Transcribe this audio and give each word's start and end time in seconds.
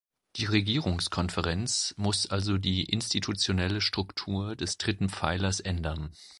Die 0.37 0.45
Regierungskonferenz 0.45 1.93
muss 1.95 2.25
also 2.25 2.57
die 2.57 2.85
institutionelle 2.85 3.81
Struktur 3.81 4.55
des 4.55 4.79
dritten 4.79 5.09
Pfeilers 5.09 5.59
ändern. 5.59 6.11